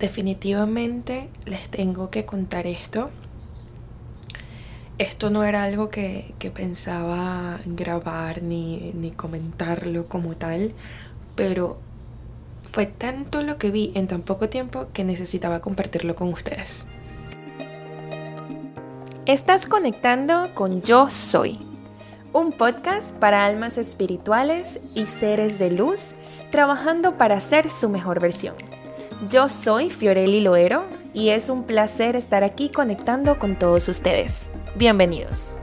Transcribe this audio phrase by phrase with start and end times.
[0.00, 3.10] definitivamente les tengo que contar esto.
[4.98, 10.72] Esto no era algo que, pensaba grabar ni, ni comentarlo como tal,
[11.36, 11.78] pero
[12.66, 16.86] fue tanto lo que vi en tan poco tiempo que necesitaba compartirlo con ustedes.
[19.26, 21.58] Estás conectando con Yo Soy,
[22.32, 26.14] un podcast para almas espirituales y seres de luz
[26.50, 28.69] trabajando para ser su mejor versión.
[29.28, 30.82] Yo soy Fiorelli Loero
[31.12, 34.50] y es un placer estar aquí conectando con todos ustedes.
[34.76, 35.56] Bienvenidos.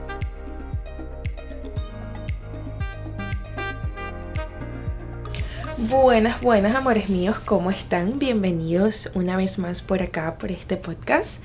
[5.76, 8.20] Buenas, buenas amores míos, ¿cómo están?
[8.20, 11.42] Bienvenidos una vez más por acá, por este podcast.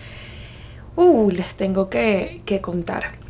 [0.96, 3.23] Uh, les tengo que, que contar.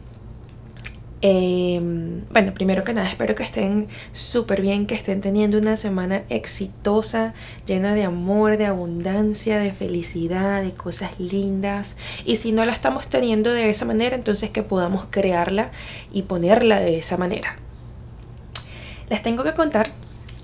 [1.26, 6.23] Em, bueno, primero que nada, espero que estén súper bien, que estén teniendo una semana
[6.27, 7.34] exitosa,
[7.66, 11.96] llena de amor, de abundancia, de felicidad, de cosas lindas.
[12.26, 15.71] Y si no la estamos teniendo de esa manera, entonces que podamos crearla
[16.12, 17.55] y ponerla de esa manera.
[19.10, 19.91] Les tengo que contar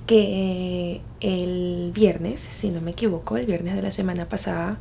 [0.08, 4.78] que el viernes, si no me equivoco, el viernes de la semana pasada,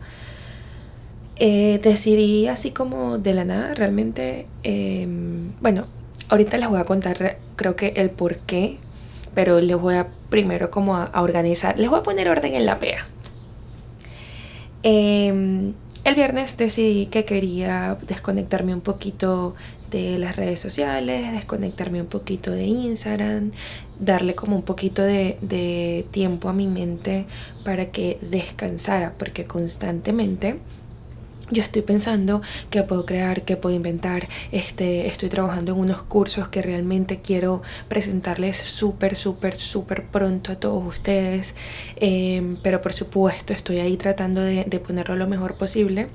[1.40, 5.86] eh, decidí así como de la nada, realmente, em, bueno,
[6.28, 8.78] ahorita les voy a contar creo que el por qué,
[9.34, 12.80] pero les voy a primero como a, organizar, les voy a poner orden en la
[12.80, 13.06] PEA.
[14.82, 19.54] Em, el viernes decidí que quería desconectarme un poquito
[19.90, 23.52] de las redes sociales, desconectarme un poquito de Instagram,
[24.00, 27.26] darle como un poquito de tiempo a mi mente
[27.64, 30.58] para que descansara, porque constantemente
[31.50, 34.28] yo estoy pensando qué puedo crear, qué puedo inventar.
[34.52, 40.56] Este, estoy trabajando en unos cursos que realmente quiero presentarles súper, súper, súper pronto a
[40.56, 41.54] todos ustedes.
[41.96, 46.08] Em, pero por supuesto estoy ahí tratando de, ponerlo lo mejor posible.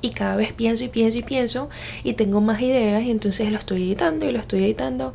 [0.00, 1.70] Y cada vez pienso y pienso y pienso
[2.02, 5.14] y tengo más ideas y entonces lo estoy editando y lo estoy editando.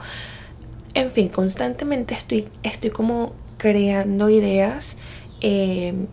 [0.94, 4.97] En fin, constantemente estoy, estoy como creando ideas
[5.41, 6.07] em,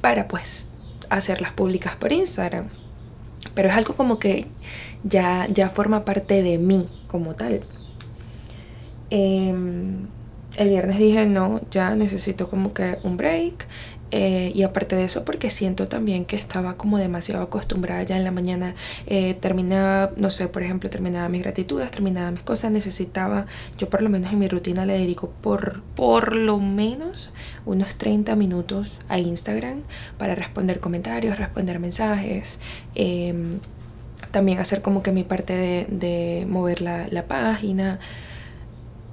[0.00, 0.68] para pues
[1.10, 2.68] hacerlas públicas por Instagram.
[3.54, 4.46] Pero es algo como que
[5.04, 7.62] ya, ya forma parte de mí como tal.
[9.10, 10.06] Em,
[10.56, 13.66] el viernes dije, no, ya necesito como que un break.
[14.12, 18.24] Eh, y aparte de eso, porque siento también que estaba como demasiado acostumbrada ya en
[18.24, 18.74] la mañana,
[19.06, 23.46] eh, terminaba, no sé, por ejemplo, terminaba mis gratitudes, terminaba mis cosas, necesitaba,
[23.78, 27.32] yo por lo menos en mi rutina le dedico por, por lo menos
[27.64, 29.82] unos 30 minutos a Instagram
[30.18, 32.58] para responder comentarios, responder mensajes.
[32.94, 33.58] Em,
[34.30, 37.98] también hacer como que mi parte de, de mover la, la página.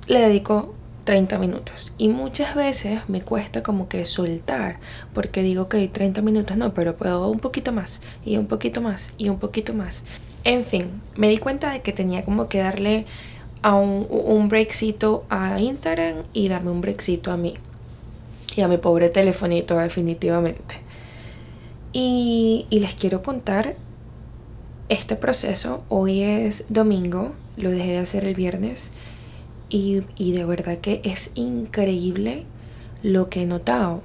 [0.08, 1.94] Le dedico 30 minutos.
[1.98, 4.80] Y muchas veces me cuesta como que soltar,
[5.14, 9.10] porque digo que 30 minutos no, pero puedo un poquito más, y un poquito más,
[9.18, 10.04] y un poquito más.
[10.44, 13.06] En fin, me di cuenta de que tenía como que darle
[13.62, 14.52] a un, un
[15.30, 17.54] a Instagram y darme un breakcito a mí.
[18.56, 20.76] Y a mi pobre telefonito, definitivamente.
[21.92, 23.76] Y, y les quiero contar
[24.90, 25.84] este proceso.
[25.90, 28.92] Hoy es domingo, lo dejé de hacer el viernes
[29.74, 32.46] y, de verdad que es increíble
[33.02, 34.04] lo que he notado.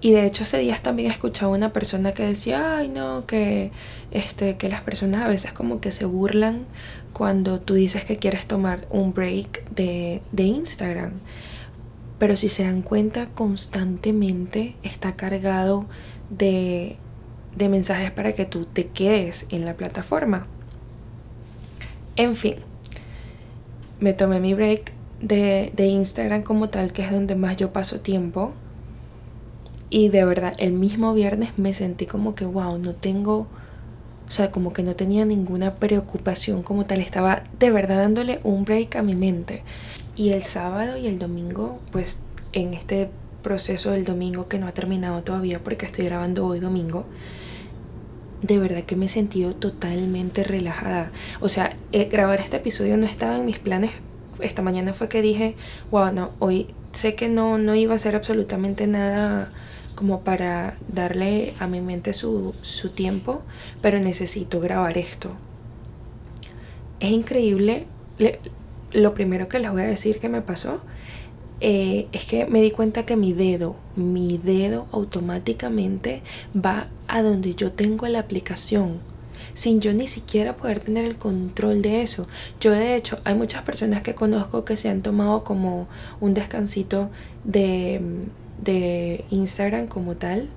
[0.00, 3.26] Y de hecho ese día también he escuchado a una persona que decía, ay no,
[3.26, 3.72] que,
[4.12, 6.66] este, que las personas a veces como que se burlan
[7.12, 11.14] cuando tú dices que quieres tomar un break de, de Instagram.
[12.20, 15.86] Pero si se dan cuenta, constantemente está cargado
[16.30, 16.96] de,
[17.56, 20.46] de mensajes para que tú te quedes en la plataforma.
[22.14, 22.67] En fin,
[24.00, 28.52] me tomé mi break de, Instagram como tal, que es donde más yo paso tiempo.
[29.90, 33.46] Y de verdad, el mismo viernes me sentí como que, wow, no tengo,
[34.26, 37.00] o sea, como que no tenía ninguna preocupación como tal.
[37.00, 39.62] Estaba de verdad dándole un break a mi mente.
[40.14, 42.18] Y el sábado y el domingo, pues
[42.52, 43.10] en este
[43.42, 47.06] proceso del domingo que no ha terminado todavía porque estoy grabando hoy domingo,
[48.42, 51.10] de verdad que me he sentido totalmente relajada.
[51.40, 53.90] O sea, eh, grabar este episodio no estaba en mis planes.
[54.40, 55.56] Esta mañana fue que dije,
[55.90, 59.50] wow, no, hoy sé que no, no iba a ser absolutamente nada
[59.94, 63.42] como para darle a mi mente su, su tiempo,
[63.82, 65.32] pero necesito grabar esto.
[67.00, 67.86] Es increíble.
[68.92, 70.82] lo primero que les voy a decir que me pasó
[71.60, 76.22] eh, es que me di cuenta que mi dedo, mi dedo automáticamente
[76.54, 79.00] va a donde yo tengo la aplicación
[79.54, 82.26] sin yo ni siquiera poder tener el control de eso.
[82.60, 85.88] Yo de hecho hay muchas personas que conozco que se han tomado como
[86.20, 87.10] un descansito
[87.44, 88.00] de,
[88.62, 90.48] de Instagram como tal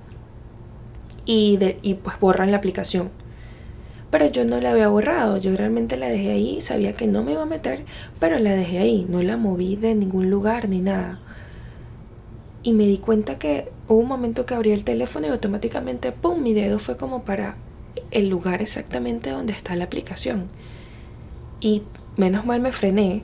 [1.24, 3.10] y, de, y pues borran la aplicación.
[4.12, 7.32] Pero yo no la había borrado, yo realmente la dejé ahí, sabía que no me
[7.32, 7.86] iba a meter,
[8.20, 11.18] pero la dejé ahí, no la moví de ningún lugar ni nada.
[12.62, 16.42] Y me di cuenta que hubo un momento que abrí el teléfono y automáticamente, ¡pum!,
[16.42, 17.56] mi dedo fue como para
[18.10, 20.48] el lugar exactamente donde está la aplicación.
[21.60, 21.82] Y
[22.18, 23.22] menos mal me frené,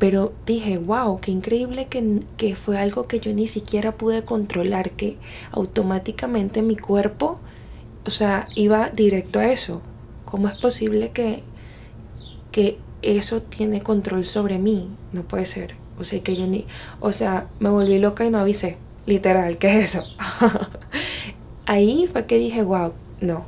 [0.00, 4.90] pero dije, wow, qué increíble que, que, fue algo que yo ni siquiera pude controlar,
[4.90, 5.18] que
[5.52, 7.38] automáticamente mi cuerpo,
[8.04, 9.82] o sea, iba directo a eso.
[10.36, 11.42] ¿Cómo es posible que,
[12.52, 14.90] que eso tiene control sobre mí?
[15.14, 15.76] No puede ser.
[15.98, 16.66] O sea, que yo ni,
[17.00, 18.76] o sea, me volví loca y no avisé.
[19.06, 20.04] Literal, ¿qué es eso?
[21.64, 22.92] Ahí fue que dije, wow,
[23.22, 23.46] no.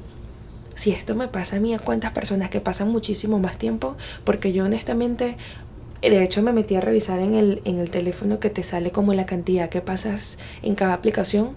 [0.76, 4.54] Si esto me pasa a mí, a cuántas personas que pasan muchísimo más tiempo, porque
[4.54, 5.36] yo honestamente
[6.00, 9.14] de hecho, me metí a revisar en el, en el teléfono que te sale como
[9.14, 11.50] la cantidad que pasas en cada aplicación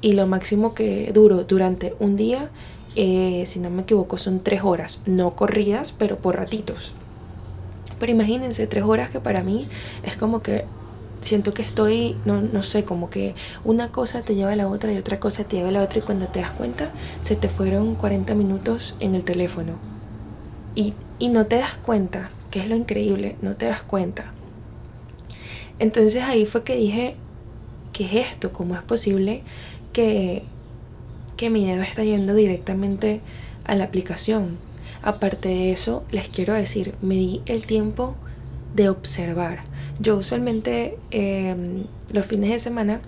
[0.00, 2.50] y lo máximo que duro durante un día,
[2.96, 6.94] eh, si no me equivoco, son tres horas, no corridas, pero por ratitos.
[7.98, 9.68] Pero imagínense, tres horas que para mí
[10.02, 10.64] es como que
[11.20, 14.92] siento que estoy, no, no sé, como que una cosa te lleva a la otra
[14.92, 16.92] y otra cosa te lleva a la otra y cuando te das cuenta
[17.22, 19.78] se te fueron 40 minutos en el teléfono.
[20.74, 24.32] Y, y no te das cuenta que es lo increíble, no te das cuenta.
[25.78, 27.16] Entonces ahí fue que dije,
[27.92, 28.52] ¿qué es esto?
[28.52, 29.42] ¿Cómo es posible
[29.92, 30.44] que,
[31.38, 33.22] que mi dedo está yendo directamente
[33.64, 34.58] a la aplicación?
[35.02, 38.16] Aparte de eso, les quiero decir, me di el tiempo
[38.74, 39.60] de observar.
[40.00, 43.00] Yo usualmente em, los fines de semana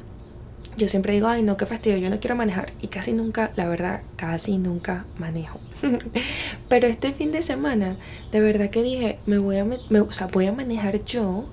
[0.76, 2.72] yo siempre digo, ay, no, qué fastidio, yo no quiero manejar.
[2.80, 5.60] Y casi nunca, la verdad, casi nunca manejo.
[6.68, 7.98] Pero este fin de semana,
[8.32, 11.46] de verdad que dije, me voy a, o sea, voy a manejar yo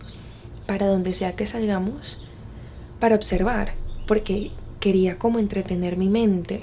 [0.66, 2.26] para donde sea que salgamos,
[3.00, 3.74] para observar,
[4.08, 4.52] porque
[4.88, 6.62] quería como entretener mi mente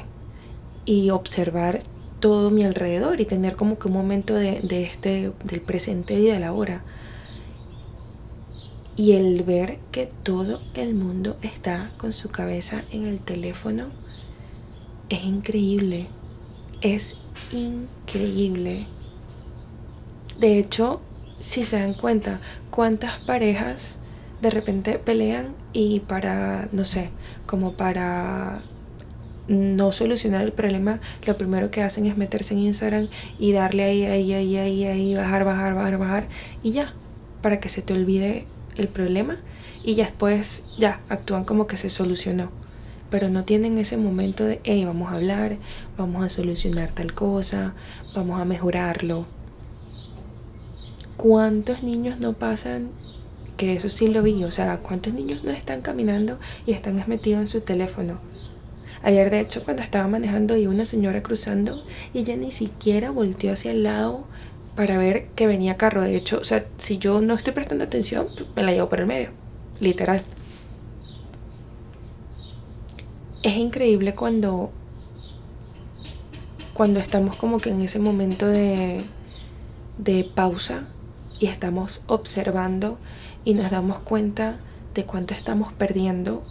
[0.86, 1.80] y observar
[2.20, 6.24] todo mi alrededor y tener como que un momento de, de este, del presente y
[6.24, 6.82] de la hora
[8.96, 13.90] y el ver que todo el mundo está con su cabeza en el teléfono
[15.10, 16.06] es increíble.
[16.80, 17.16] Es
[17.52, 18.86] increíble.
[20.38, 21.02] De hecho,
[21.40, 23.98] si se dan cuenta, cuántas parejas
[24.44, 27.08] de repente pelean y para, no sé,
[27.46, 28.60] como para
[29.48, 33.08] no solucionar el problema, lo primero que hacen es meterse en Instagram
[33.38, 36.28] y darle ahí, ahí, ahí, ahí, ahí, bajar, bajar, bajar, bajar
[36.62, 36.92] y ya,
[37.40, 38.46] para que se te olvide
[38.76, 39.38] el problema
[39.82, 42.50] y ya después ya actúan como que se solucionó.
[43.10, 45.56] Pero no tienen ese momento de, hey, vamos a hablar,
[45.96, 47.74] vamos a solucionar tal cosa,
[48.14, 49.26] vamos a mejorarlo.
[51.16, 52.90] ¿Cuántos niños no pasan?
[53.56, 57.40] Que eso sí lo vi, o sea, ¿cuántos niños no están caminando y están metidos
[57.40, 58.20] en su teléfono?
[59.02, 61.84] Ayer de hecho cuando estaba manejando y una señora cruzando
[62.14, 64.24] y ella ni siquiera volteó hacia el lado
[64.74, 66.02] para ver que venía carro.
[66.02, 69.06] De hecho, o sea, si yo no estoy prestando atención, me la llevo por el
[69.06, 69.30] medio,
[69.78, 70.22] literal.
[73.42, 74.72] Es increíble cuando
[76.72, 79.04] cuando estamos como que en ese momento de,
[79.98, 80.88] de pausa
[81.38, 82.98] y estamos observando
[83.44, 84.58] y nos damos cuenta
[84.94, 86.42] de cuánto estamos perdiendo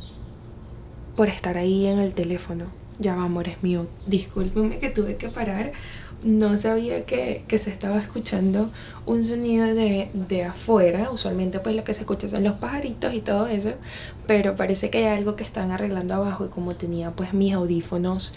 [1.15, 2.65] por estar ahí en el teléfono.
[2.99, 5.73] Ya va, amores mío, discúlpenme que tuve que parar
[6.23, 8.69] no sabía que, se estaba escuchando
[9.05, 11.12] un sonido de, afuera.
[11.12, 13.71] Usualmente pues lo que se escucha son los pajaritos y todo eso.
[14.25, 18.33] Pero parece que hay algo que están arreglando abajo y como tenía pues mis audífonos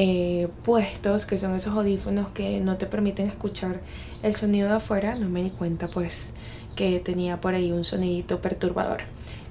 [0.00, 3.80] eh, puestos, que son esos audífonos que no te permiten escuchar
[4.22, 6.34] el sonido de afuera, no me di cuenta pues
[6.76, 9.00] que tenía por ahí un sonidito perturbador.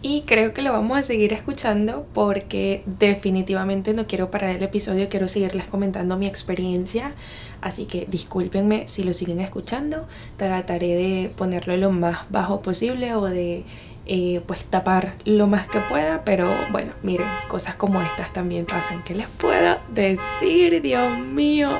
[0.01, 5.09] Y creo que lo vamos a seguir escuchando porque definitivamente no quiero parar el episodio,
[5.09, 7.13] quiero seguirles comentando mi experiencia.
[7.59, 10.07] Así que discúlpenme si lo siguen escuchando.
[10.37, 13.65] Trataré de ponerlo lo más bajo posible o de
[14.07, 16.23] eh, pues tapar lo más que pueda.
[16.23, 19.03] Pero bueno, miren, cosas como estas también pasan.
[19.03, 20.81] ¿Qué les puedo decir?
[20.81, 21.77] Dios mío.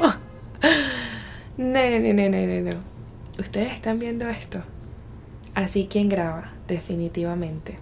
[1.58, 2.80] No, no, no, no, no, no.
[3.40, 4.62] Ustedes están viendo esto.
[5.56, 7.80] Así quien graba, definitivamente.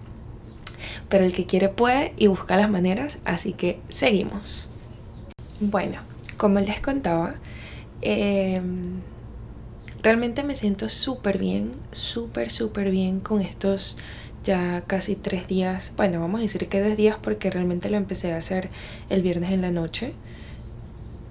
[1.10, 4.70] Pero el que quiere puede y busca las maneras, así que seguimos.
[5.60, 6.00] Bueno,
[6.38, 7.34] como les contaba,
[8.00, 9.00] em,
[10.02, 13.98] realmente me siento súper bien, súper, súper bien con estos
[14.46, 15.92] ya casi tres días.
[15.96, 18.70] Bueno, vamos a decir que dos días porque realmente lo empecé a hacer
[19.10, 20.14] el viernes en la noche.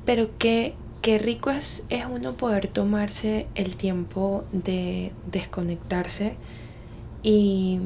[0.05, 6.35] Pero qué, qué rico es, es uno poder tomarse el tiempo de desconectarse
[7.23, 7.79] y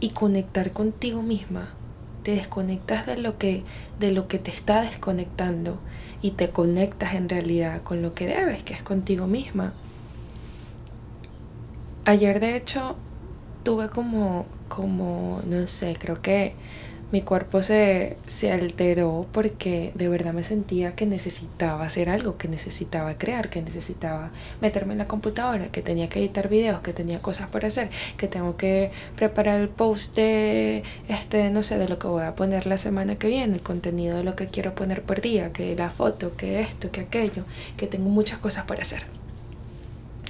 [0.00, 1.74] y conectar contigo misma.
[2.22, 3.64] te desconectas de lo que,
[4.00, 5.78] de lo que te está desconectando
[6.20, 9.72] y te conectas en realidad con lo que debes, que es contigo misma.
[12.04, 12.96] Ayer de hecho
[13.68, 16.54] tuve como, como, no sé, creo que
[17.12, 22.48] mi cuerpo se, se, alteró porque de verdad me sentía que necesitaba hacer algo, que
[22.48, 24.30] necesitaba crear, que necesitaba
[24.62, 28.26] meterme en la computadora, que tenía que editar videos, que tenía cosas por hacer, que
[28.26, 32.64] tengo que preparar el post de, este, no sé, de lo que voy a poner
[32.64, 35.90] la semana que viene, el contenido de lo que quiero poner por día, que la
[35.90, 37.44] foto, que esto, que aquello,
[37.76, 39.02] que tengo muchas cosas por hacer.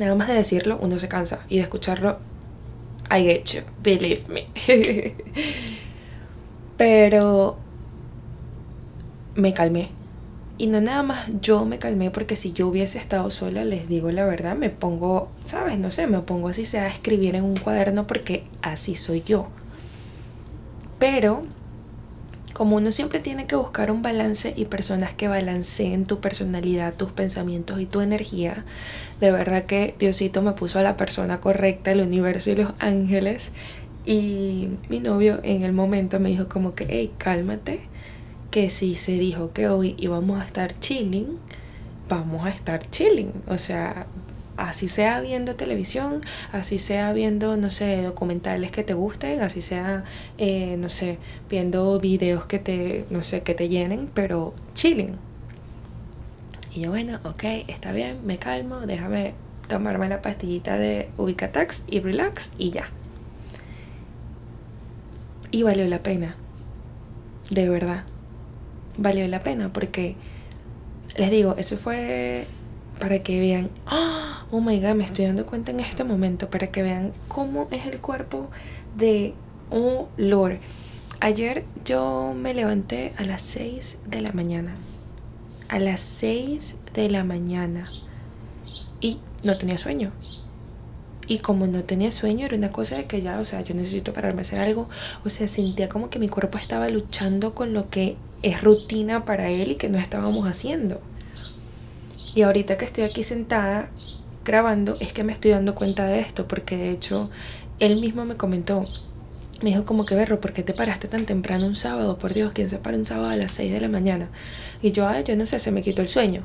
[0.00, 2.18] Nada más de decirlo, uno se cansa y de escucharlo,
[3.10, 4.48] I get you, believe me.
[6.76, 7.58] Pero
[9.34, 9.90] me calmé.
[10.58, 14.10] Y no nada más yo me calmé porque si yo hubiese estado sola, les digo
[14.10, 15.78] la verdad, me pongo, ¿sabes?
[15.78, 19.48] No sé, me pongo así sea a escribir en un cuaderno porque así soy yo.
[20.98, 21.42] Pero
[22.58, 27.12] como uno siempre tiene que buscar un balance y personas que balanceen tu personalidad, tus
[27.12, 28.64] pensamientos y tu energía,
[29.20, 33.52] de verdad que Diosito me puso a la persona correcta, el universo y los ángeles
[34.04, 37.82] y mi novio en el momento me dijo como que, hey, cálmate,
[38.50, 41.38] que si se dijo que hoy íbamos a estar chilling,
[42.08, 43.30] vamos a estar chilling.
[43.46, 44.08] O sea,
[44.58, 46.20] así sea viendo televisión,
[46.52, 50.04] así sea viendo, no sé, documentales que te gusten, así sea,
[50.36, 55.16] eh, no sé, viendo videos que te, no sé, que te llenen, pero chilling.
[56.74, 59.34] Y yo, bueno, ok, está bien, me calmo, déjame
[59.68, 62.90] tomarme la pastillita de Ubicatax y relax y ya.
[65.50, 66.36] Y valió la pena.
[67.50, 68.04] De verdad.
[68.98, 70.16] Valió la pena porque,
[71.16, 72.46] les digo, eso fue
[72.98, 73.70] para que vean,
[74.50, 77.86] oh my god, me estoy dando cuenta en este momento, para que vean cómo es
[77.86, 78.50] el cuerpo
[78.96, 79.34] de
[79.70, 80.58] un Lord.
[81.20, 84.76] Ayer yo me levanté a las 6 de la mañana.
[85.68, 87.90] A las 6 de la mañana.
[89.00, 90.12] Y no tenía sueño.
[91.26, 94.12] Y como no tenía sueño, era una cosa de que ya, o sea, yo necesito
[94.12, 94.88] pararme a hacer algo.
[95.24, 99.50] O sea, sentía como que mi cuerpo estaba luchando con lo que es rutina para
[99.50, 101.00] él y que no estábamos haciendo.
[102.38, 103.88] Y ahorita que estoy aquí sentada
[104.44, 107.30] grabando, es que me estoy dando cuenta de esto, porque de hecho
[107.80, 108.84] él mismo me comentó,
[109.60, 112.16] me dijo como que berro, ¿por qué te paraste tan temprano un sábado?
[112.16, 114.28] Por Dios, ¿quién se para un sábado a las 6 de la mañana?
[114.80, 116.44] Y yo, ay, yo no sé, se me quitó el sueño.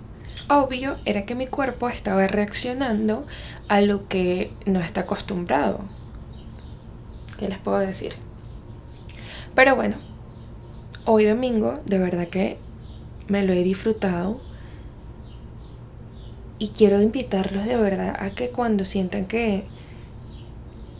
[0.49, 3.27] Obvio era que mi cuerpo estaba reaccionando
[3.67, 5.81] a lo que no está acostumbrado.
[7.37, 8.13] ¿Qué les puedo decir?
[9.53, 9.97] Pero bueno,
[11.05, 12.57] hoy domingo de verdad que
[13.27, 14.41] me lo he disfrutado
[16.63, 19.65] y quiero invitarlos de verdad a que cuando sientan que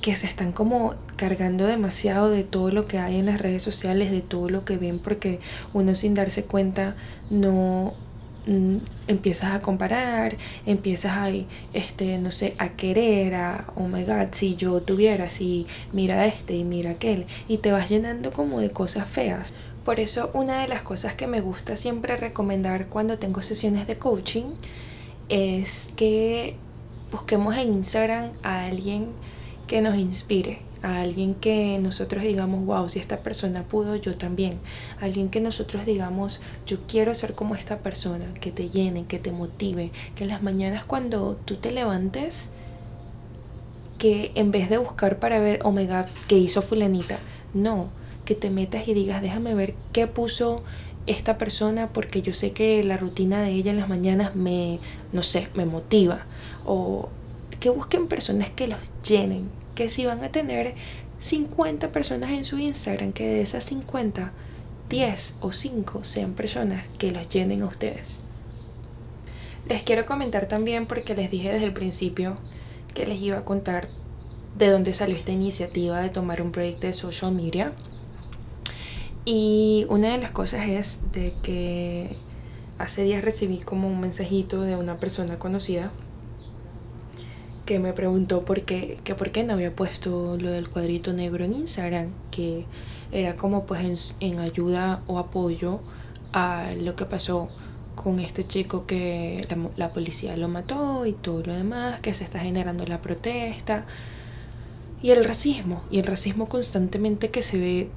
[0.02, 4.12] que se están como cargando demasiado de todo lo que hay en las redes sociales,
[4.12, 5.40] de todo lo que ven, porque
[5.74, 6.98] uno sin darse cuenta
[7.30, 7.94] no
[8.46, 11.30] mm, empiezas a comparar, empiezas a,
[11.72, 16.58] este, no sé, a querer, a, oh my god, si yo tuviera, si mira este
[16.58, 19.54] y mira aquel, y te vas llenando como de cosas feas.
[19.86, 23.98] Por eso una de las cosas que me gusta siempre recomendar cuando tengo sesiones de
[23.98, 24.48] coaching
[25.30, 26.56] es que
[27.12, 29.08] busquemos en Instagram a alguien
[29.68, 34.60] que nos inspire, a alguien que nosotros digamos, wow, si esta persona pudo, yo también.
[35.00, 39.32] Alguien que nosotros digamos, yo quiero ser como esta persona, que te llene, que te
[39.32, 42.50] motive, que en las mañanas cuando tú te levantes,
[43.98, 47.20] que en vez de buscar para ver, my god, ¿qué hizo fulanita?
[47.54, 47.90] No,
[48.26, 50.64] que te metas y digas, déjame ver qué puso
[51.06, 54.80] esta persona porque yo sé que la rutina de ella en las mañanas me,
[55.12, 56.26] no sé, me motiva.
[56.66, 57.10] O
[57.60, 60.76] que busquen personas que los llenen, que si van a tener
[61.20, 64.32] 50 personas en su Instagram, que de esas 50,
[64.90, 68.20] 10 o 5 sean personas que los llenen a ustedes.
[69.70, 72.36] Les quiero comentar también porque les dije desde el principio
[72.94, 73.88] que les iba a contar
[74.58, 77.74] de dónde salió esta iniciativa de tomar un break de social media.
[79.26, 82.18] Y una de las cosas es de que
[82.78, 85.92] hace días recibí como un mensajito de una persona conocida
[87.66, 91.46] que me preguntó por qué, que por qué no había puesto lo del cuadrito negro
[91.46, 92.66] en Instagram, que
[93.12, 95.80] era como pues en, ayuda o apoyo
[96.34, 97.50] a lo que pasó
[97.96, 102.24] con este chico que la, la, policía lo mató y todo lo demás, que se
[102.24, 103.86] está generando la protesta.
[105.02, 107.90] Y el racismo, y el racismo constantemente que se ve,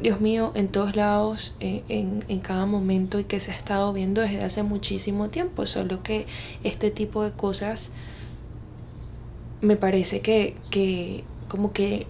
[0.00, 3.92] Dios mío, en todos lados, eh, en, en cada momento y que se ha estado
[3.92, 6.26] viendo desde hace muchísimo tiempo, solo que
[6.64, 7.92] este tipo de cosas
[9.60, 12.06] me parece que, que como que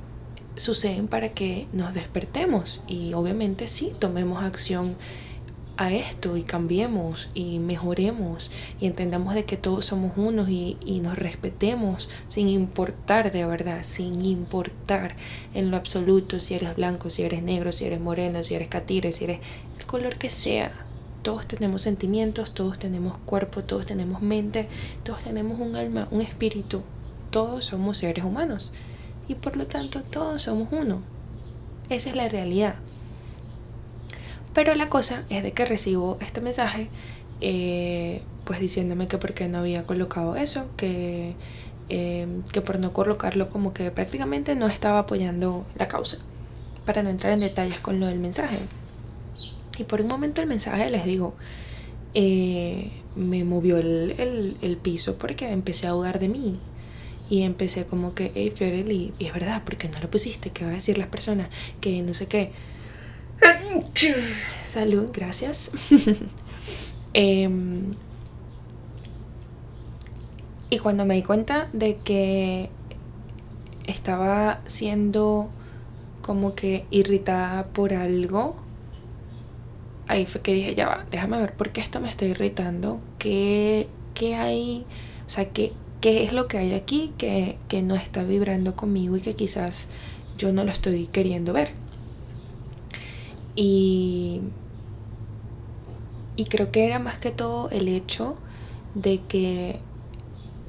[0.56, 4.96] suceden para que nos despertemos y obviamente sí, tomemos acción
[5.76, 8.50] a esto y cambiemos y mejoremos
[8.80, 13.80] y entendamos de que todos somos unos y, y, nos respetemos sin importar de verdad,
[13.82, 15.16] sin importar
[15.52, 19.12] en lo absoluto si eres blanco, si eres negro, si eres moreno, si eres catire,
[19.12, 19.40] si eres
[19.78, 20.72] el color que sea.
[21.22, 24.68] Todos tenemos sentimientos, todos tenemos cuerpo, todos tenemos mente,
[25.02, 26.82] todos tenemos un alma, un espíritu.
[27.30, 28.72] Todos somos seres humanos
[29.26, 31.00] y por lo tanto todos somos uno.
[31.88, 32.76] Esa es la realidad.
[34.54, 36.88] Pero la cosa es de que recibo este mensaje,
[37.40, 41.34] eh, pues diciéndome que porque no había colocado eso, que,
[41.88, 46.18] eh, que por no colocarlo como que prácticamente no estaba apoyando la causa,
[46.86, 48.58] para no entrar en detalles con lo del mensaje.
[49.76, 51.34] Y por un momento el mensaje, les digo,
[52.14, 56.60] eh, me movió el, el, el, piso porque empecé a dudar de mí.
[57.28, 60.50] Y empecé como que, hey Fiorelli, y es verdad, porque no lo pusiste?
[60.50, 61.48] ¿Qué va a decir las personas?
[61.80, 62.52] Que no sé qué.
[64.64, 65.70] Salud, gracias.
[67.16, 67.94] Em,
[70.68, 72.70] y cuando me di cuenta de que
[73.86, 75.48] estaba siendo
[76.22, 78.56] como que irritada por algo,
[80.08, 83.86] ahí fue que dije, ya va, déjame ver por qué esto me está irritando, qué,
[84.14, 84.84] qué hay,
[85.24, 89.16] o sea, qué, qué es lo que hay aquí que, que no está vibrando conmigo
[89.16, 89.86] y que quizás
[90.36, 91.83] yo no lo estoy queriendo ver.
[93.56, 94.40] Y,
[96.36, 98.36] y creo que era más que todo el hecho
[98.94, 99.80] de que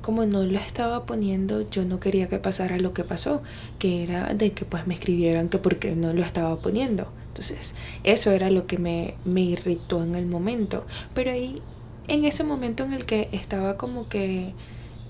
[0.05, 3.41] como no lo estaba poniendo, yo no quería que pasara lo que pasó,
[3.79, 7.07] que era de que pues me escribieran que porque no lo estaba poniendo.
[7.25, 7.73] Entonces,
[8.03, 10.85] eso era lo que me, me irritó en el momento.
[11.15, 11.59] Pero ahí,
[12.07, 14.53] en ese momento en el que estaba como que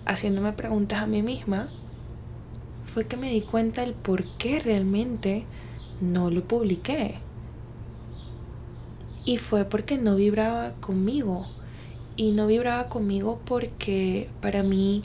[0.05, 1.67] haciéndome preguntas a mí misma,
[2.83, 5.43] fue que me di cuenta el por qué realmente
[5.99, 7.15] no lo publiqué.
[9.25, 11.47] Y fue porque no vibraba conmigo.
[12.15, 15.01] Y no vibraba conmigo porque para mí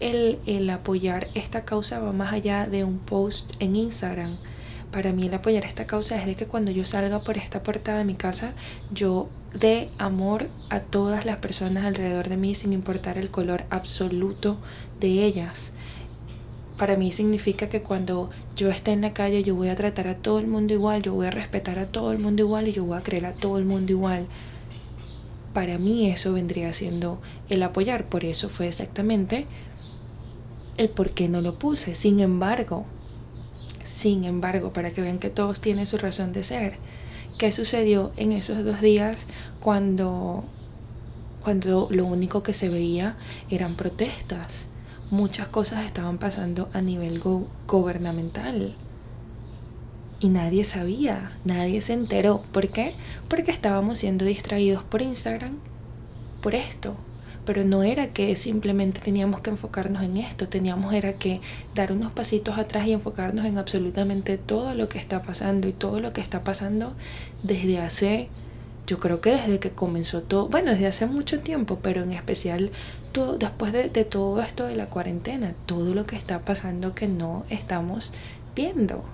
[0.00, 4.38] el, el apoyar esta causa va más allá de un post en Instagram.
[4.90, 7.96] Para mí el apoyar esta causa es de que cuando yo salga por esta puerta
[7.96, 8.54] de mi casa,
[8.90, 14.56] yo dé amor a todas las personas alrededor de mí sin importar el color absoluto
[14.98, 15.72] de ellas
[16.80, 20.14] para mí significa que cuando yo esté en la calle yo voy a tratar a
[20.14, 22.86] todo el mundo igual, yo voy a respetar a todo el mundo igual y yo
[22.86, 24.26] voy a creer a todo el mundo igual.
[25.52, 29.46] Para mí eso vendría siendo el apoyar, por eso fue exactamente
[30.78, 31.94] el por qué no lo puse.
[31.94, 32.86] Sin embargo,
[33.84, 36.76] sin embargo, para que vean que todos tienen su razón de ser,
[37.36, 39.26] ¿qué sucedió en esos dos días
[39.60, 40.44] cuando,
[41.42, 43.18] cuando lo único que se veía
[43.50, 44.68] eran protestas?
[45.10, 47.20] Muchas cosas estaban pasando a nivel
[47.66, 48.74] gubernamental.
[50.20, 52.42] Y nadie sabía, nadie se enteró.
[52.52, 52.94] ¿Por qué?
[53.28, 55.58] Porque estábamos siendo distraídos por Instagram
[56.42, 56.94] por esto.
[57.44, 61.40] Pero no era que simplemente teníamos que enfocarnos en esto, teníamos era que
[61.74, 66.00] dar unos pasitos atrás y enfocarnos en absolutamente todo lo que está pasando y todo
[66.00, 66.94] lo que está pasando
[67.42, 68.28] desde hace
[68.90, 72.72] yo creo que desde que comenzó todo, bueno, desde hace mucho tiempo, pero en especial
[73.12, 77.06] todo, después de, de todo esto de la cuarentena, todo lo que está pasando que
[77.06, 78.12] no estamos
[78.56, 79.04] viendo.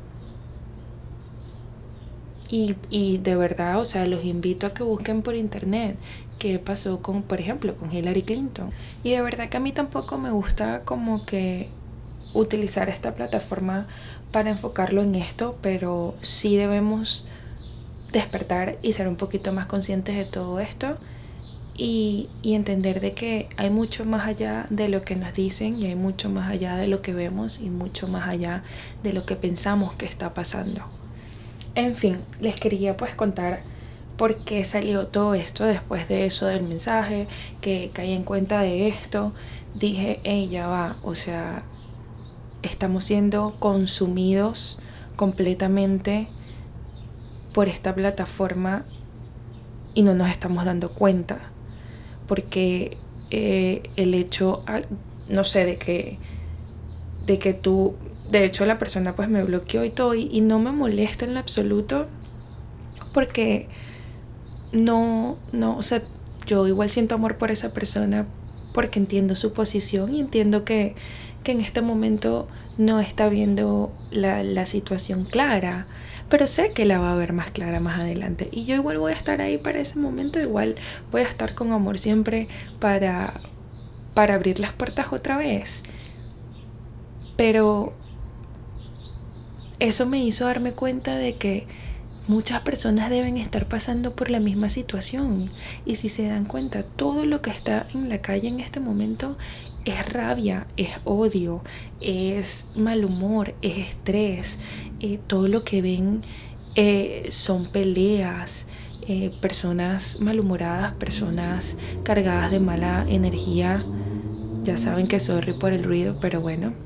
[2.48, 5.98] Y, y, de verdad, o sea, los invito a que busquen por internet
[6.38, 8.70] qué pasó con, por ejemplo, con Hillary Clinton.
[9.04, 11.68] Y de verdad que a mí tampoco me gusta como que
[12.32, 13.88] utilizar esta plataforma
[14.32, 17.26] para enfocarlo en esto, pero sí debemos
[18.16, 20.96] despertar y ser un poquito más conscientes de todo esto
[21.76, 25.86] y, y, entender de que hay mucho más allá de lo que nos dicen y
[25.86, 28.62] hay mucho más allá de lo que vemos y mucho más allá
[29.02, 30.82] de lo que pensamos que está pasando.
[31.74, 33.60] En fin, les quería pues contar
[34.16, 37.28] por qué salió todo esto después de eso del mensaje,
[37.60, 39.34] que caí en cuenta de esto,
[39.74, 41.64] dije, ella va, o sea,
[42.62, 44.78] estamos siendo consumidos
[45.16, 46.28] completamente
[47.56, 48.84] por esta plataforma
[49.94, 51.38] y no nos estamos dando cuenta.
[52.26, 52.98] Porque
[53.30, 54.82] eh, el hecho, ah,
[55.30, 56.18] no sé, de que,
[57.24, 57.94] de que tú,
[58.30, 61.40] de hecho la persona pues me bloqueó y todo y, no me molesta en lo
[61.40, 62.08] absoluto
[63.14, 63.68] porque
[64.72, 66.02] no, no, o sea,
[66.44, 68.26] yo igual siento amor por esa persona
[68.76, 70.94] porque entiendo su posición y entiendo que,
[71.42, 75.86] que en este momento no está viendo la, la situación clara
[76.28, 78.48] pero sé que la va a ver más clara más adelante.
[78.50, 80.74] Y yo igual voy a estar ahí para ese momento, igual
[81.12, 82.48] voy a estar con amor siempre
[82.80, 83.40] para,
[84.14, 85.82] para abrir las puertas otra vez.
[87.36, 87.92] Pero
[89.78, 91.66] eso me hizo darme cuenta de que
[92.28, 95.48] muchas personas deben estar pasando por la misma situación.
[95.84, 99.36] Y si se dan cuenta, todo lo que está en la calle en este momento
[99.84, 101.62] es rabia, es odio,
[102.00, 104.58] es mal humor, es estrés.
[105.00, 106.22] Eh, todo lo que ven
[106.74, 108.66] eh, son peleas,
[109.08, 113.84] eh, personas malhumoradas, personas cargadas de mala energía.
[114.64, 116.85] Ya saben que sorry por el ruido, pero bueno.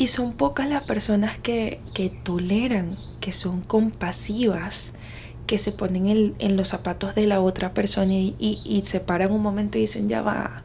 [0.00, 4.94] Y son pocas las personas que, que toleran, que son compasivas,
[5.46, 9.00] que se ponen en, en, los zapatos de la otra persona y, y, y se
[9.00, 10.62] paran un momento y dicen, ya va,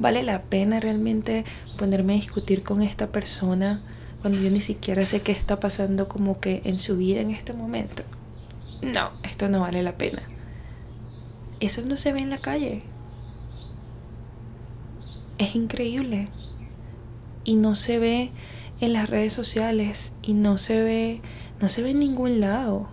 [0.00, 1.44] vale la pena realmente
[1.78, 3.80] ponerme a discutir con esta persona
[4.22, 7.52] cuando yo ni siquiera sé qué está pasando como que en su vida en este
[7.52, 8.02] momento
[8.84, 10.22] no, esto no vale la pena.
[11.60, 12.82] Eso no se ve en la calle.
[15.38, 16.28] Es increíble.
[17.44, 18.30] Y no se ve
[18.84, 21.20] en las redes sociales y no se ve
[21.60, 22.88] no se ve en ningún lado.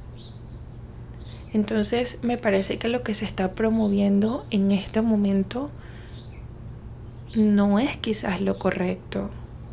[1.53, 5.69] Entonces, me parece que lo que se está promoviendo en este momento
[7.35, 9.31] no es quizás lo correcto.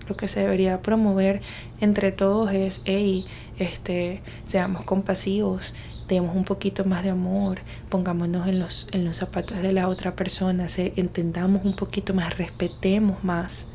[0.09, 1.43] Lo que se debería promover
[1.81, 3.27] entre todos es, hey,
[3.59, 5.75] este, seamos compasivos,
[6.09, 7.59] demos un poquito más de amor,
[7.91, 12.39] pongámonos en los, en los zapatos de la otra persona, se, entendamos un poquito más,
[12.39, 13.69] respetemos más,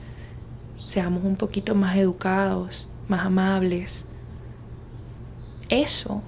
[0.86, 4.06] seamos un poquito más educados, más amables.
[5.69, 6.22] Eso.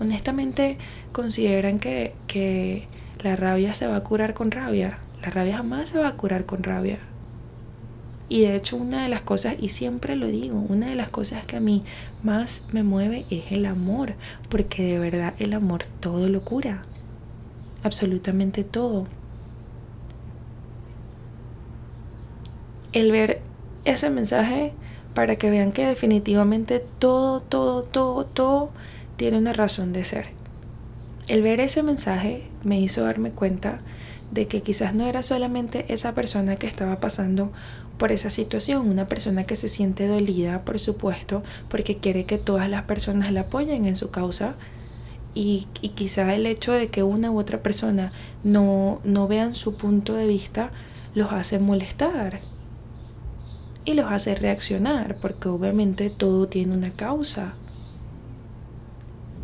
[0.00, 0.78] Honestamente,
[1.12, 2.88] consideran que, que
[3.22, 4.98] la rabia se va a curar con rabia.
[5.22, 6.98] La rabia jamás se va a curar con rabia.
[8.28, 11.44] Y de hecho una de las cosas, y siempre lo digo, una de las cosas
[11.44, 11.82] que a mí
[12.22, 14.14] más me mueve es el amor,
[14.48, 16.82] porque de verdad el amor todo lo cura,
[17.82, 19.04] absolutamente todo.
[22.92, 23.40] El ver
[23.84, 24.72] ese mensaje
[25.14, 28.70] para que vean que definitivamente todo, todo, todo, todo
[29.16, 30.28] tiene una razón de ser.
[31.28, 33.80] El ver ese mensaje me hizo darme cuenta
[34.30, 37.52] de que quizás no era solamente esa persona que estaba pasando
[37.98, 42.68] por esa situación, una persona que se siente dolida, por supuesto, porque quiere que todas
[42.68, 44.54] las personas la apoyen en su causa.
[45.34, 48.12] Y, y quizá el hecho de que una u otra persona
[48.44, 50.72] no, no vean su punto de vista
[51.14, 52.40] los hace molestar
[53.84, 57.54] y los hace reaccionar, porque obviamente todo tiene una causa.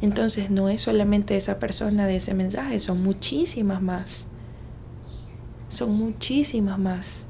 [0.00, 4.26] Entonces no es solamente esa persona de ese mensaje, son muchísimas más.
[5.68, 7.26] Son muchísimas más.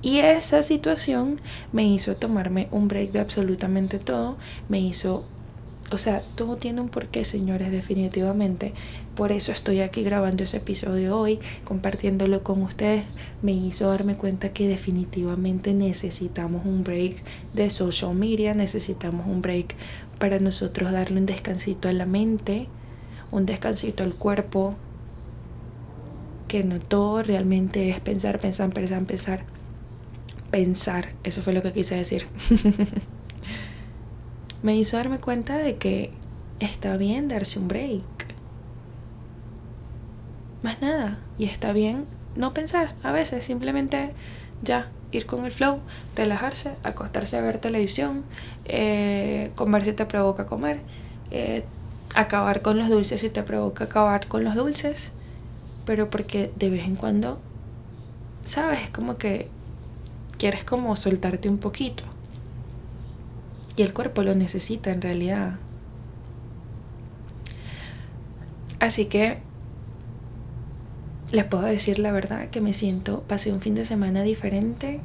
[0.00, 4.36] Y esa situación me hizo tomarme un break de absolutamente todo,
[4.68, 5.24] me hizo,
[5.92, 8.72] o sea, todo tiene un porqué, señores, definitivamente.
[9.14, 13.04] Por eso estoy aquí grabando ese episodio hoy, compartiéndolo con ustedes.
[13.42, 17.16] Me hizo darme cuenta que definitivamente necesitamos un break
[17.52, 19.74] de social media, necesitamos un break
[20.18, 22.68] para nosotros darle un descansito a la mente,
[23.30, 24.74] un descansito al cuerpo,
[26.48, 29.44] que no todo realmente es pensar, pensar, pensar, pensar
[30.52, 32.26] pensar, eso fue lo que quise decir,
[34.62, 36.10] me hizo darme cuenta de que
[36.60, 38.02] está bien darse un break.
[40.62, 44.14] Más nada, y está bien no pensar, a veces simplemente
[44.62, 45.80] ya ir con el flow,
[46.16, 48.22] relajarse, acostarse a ver televisión,
[48.64, 50.80] eh, comer si te provoca comer,
[51.30, 51.64] eh,
[52.14, 55.12] acabar con los dulces si te provoca acabar con los dulces,
[55.84, 57.40] pero porque de vez en cuando,
[58.44, 59.48] sabes, es como que
[60.38, 62.04] quieres como soltarte un poquito.
[63.76, 65.58] Y el cuerpo lo necesita en realidad.
[68.80, 69.38] Así que
[71.30, 75.00] les puedo decir la verdad que me siento, pasé un fin de semana diferente,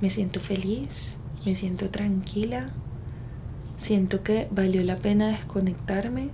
[0.00, 2.70] me siento feliz, me siento tranquila,
[3.76, 6.30] siento que valió la pena desconectarme,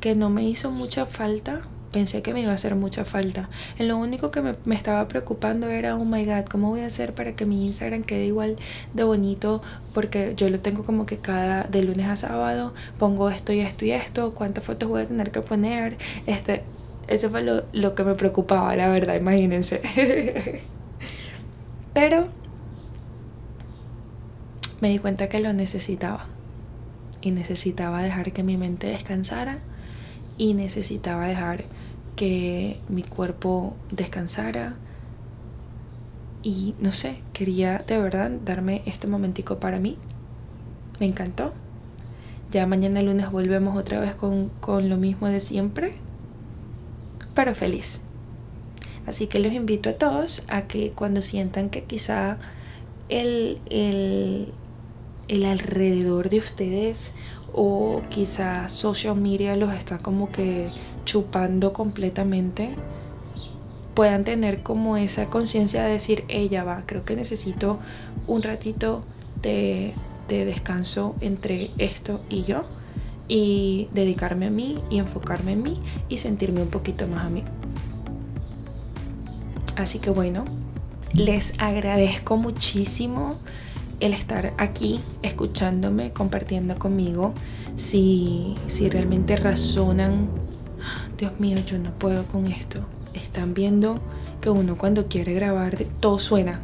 [0.00, 3.48] que no me hizo mucha falta pensé que me iba a hacer mucha falta.
[3.78, 7.14] En lo único que me, estaba preocupando era, oh my god, ¿cómo voy a hacer
[7.14, 8.56] para que mi Instagram quede igual
[8.92, 9.62] de bonito?
[9.94, 13.86] Porque yo lo tengo como que cada, de lunes a sábado, pongo esto y esto
[13.86, 15.96] y esto, cuántas fotos voy a tener que poner.
[16.26, 16.64] Este,
[17.08, 19.80] eso fue lo, lo que me preocupaba, la verdad, imagínense.
[21.94, 22.28] Pero
[24.82, 26.26] me di cuenta que lo necesitaba.
[27.22, 29.60] Y necesitaba dejar que mi mente descansara.
[30.36, 31.64] Y necesitaba dejar
[32.16, 34.76] que mi cuerpo descansara
[36.42, 39.98] y no sé, quería de verdad darme este momentico para mí.
[41.00, 41.52] Me encantó.
[42.50, 45.94] Ya mañana lunes volvemos otra vez con, con lo mismo de siempre,
[47.34, 48.00] pero feliz.
[49.06, 52.38] Así que los invito a todos a que cuando sientan que quizá
[53.08, 54.52] el, el,
[55.28, 57.12] el alrededor de ustedes
[57.52, 60.70] o quizás social media los está como que
[61.06, 62.74] chupando completamente,
[63.94, 67.78] puedan tener como esa conciencia de decir, ella va, creo que necesito
[68.26, 69.02] un ratito
[69.40, 69.94] de,
[70.28, 72.66] de descanso entre esto y yo
[73.28, 77.42] y dedicarme a mí y enfocarme en mí y sentirme un poquito más a mí.
[79.76, 80.44] Así que bueno,
[81.12, 83.36] les agradezco muchísimo
[84.00, 87.32] el estar aquí escuchándome, compartiendo conmigo.
[87.76, 90.28] Si, si realmente razonan,
[91.18, 92.80] Dios mío, yo no puedo con esto.
[93.14, 94.00] Están viendo
[94.40, 96.60] que uno cuando quiere grabar todo suena.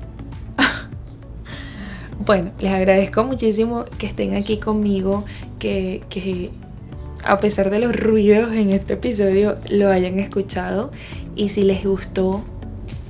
[2.27, 5.25] bueno, les agradezco muchísimo que estén aquí conmigo,
[5.59, 6.51] que, que
[7.25, 10.93] a pesar de los ruidos en este episodio lo hayan escuchado.
[11.35, 12.45] Y si les gustó,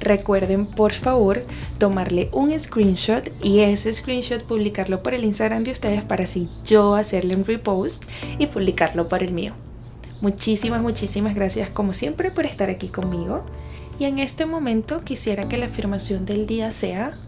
[0.03, 1.45] Recuerden por favor
[1.79, 6.97] tomarle un screenshot y ese screenshot publicarlo por el Instagram de ustedes para así yo
[6.97, 8.03] hacerle un repost
[8.37, 9.55] y publicarlo por el mío.
[10.23, 13.45] Muchísimas, muchísimas gracias como siempre por estar aquí conmigo.
[13.99, 17.19] Y en este momento quisiera que la afirmación del día sea,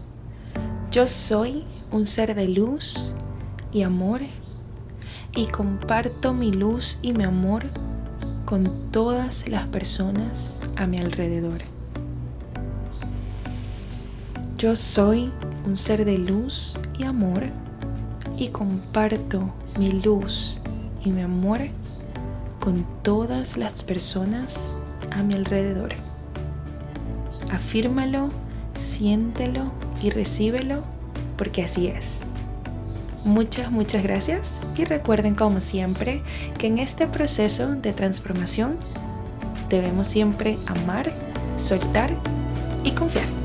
[0.91, 3.13] yo soy un ser de luz
[3.73, 4.21] y amor
[5.35, 7.65] y comparto mi luz y mi amor
[8.45, 11.63] con todas las personas a mi alrededor.
[14.57, 15.33] Yo soy
[15.65, 17.43] un ser de luz y amor
[18.37, 20.61] y comparto mi luz
[21.03, 21.59] y mi amor
[22.65, 24.75] con todas las personas
[25.11, 25.89] a mi alrededor.
[27.51, 28.31] Afírmalo,
[28.73, 30.81] siéntelo y recíbelo
[31.37, 32.21] porque así es.
[33.23, 36.23] Muchas, muchas gracias y recuerden como siempre
[36.57, 38.77] que en este proceso de transformación
[39.69, 41.13] debemos siempre amar,
[41.57, 42.15] soltar
[42.83, 43.44] y confiar.